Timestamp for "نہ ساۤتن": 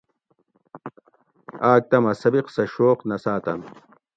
3.09-3.59